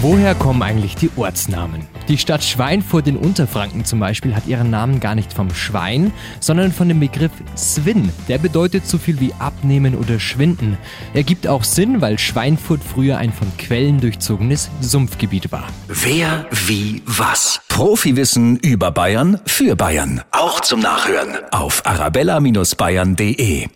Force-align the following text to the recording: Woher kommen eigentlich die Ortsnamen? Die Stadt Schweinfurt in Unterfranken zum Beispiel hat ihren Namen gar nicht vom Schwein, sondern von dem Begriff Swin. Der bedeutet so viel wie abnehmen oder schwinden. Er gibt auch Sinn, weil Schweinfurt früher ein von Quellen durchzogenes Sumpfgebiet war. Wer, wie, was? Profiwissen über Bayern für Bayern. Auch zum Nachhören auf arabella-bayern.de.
Woher 0.00 0.36
kommen 0.36 0.62
eigentlich 0.62 0.94
die 0.94 1.10
Ortsnamen? 1.16 1.84
Die 2.06 2.18
Stadt 2.18 2.44
Schweinfurt 2.44 3.08
in 3.08 3.16
Unterfranken 3.16 3.84
zum 3.84 3.98
Beispiel 3.98 4.36
hat 4.36 4.46
ihren 4.46 4.70
Namen 4.70 5.00
gar 5.00 5.16
nicht 5.16 5.32
vom 5.32 5.52
Schwein, 5.52 6.12
sondern 6.38 6.70
von 6.70 6.86
dem 6.86 7.00
Begriff 7.00 7.32
Swin. 7.56 8.12
Der 8.28 8.38
bedeutet 8.38 8.86
so 8.86 8.96
viel 8.96 9.18
wie 9.18 9.32
abnehmen 9.40 9.96
oder 9.96 10.20
schwinden. 10.20 10.78
Er 11.14 11.24
gibt 11.24 11.48
auch 11.48 11.64
Sinn, 11.64 12.00
weil 12.00 12.16
Schweinfurt 12.16 12.80
früher 12.84 13.18
ein 13.18 13.32
von 13.32 13.50
Quellen 13.58 14.00
durchzogenes 14.00 14.70
Sumpfgebiet 14.80 15.50
war. 15.50 15.66
Wer, 15.88 16.46
wie, 16.66 17.02
was? 17.04 17.60
Profiwissen 17.68 18.56
über 18.58 18.92
Bayern 18.92 19.40
für 19.46 19.74
Bayern. 19.74 20.22
Auch 20.30 20.60
zum 20.60 20.78
Nachhören 20.78 21.38
auf 21.50 21.84
arabella-bayern.de. 21.84 23.68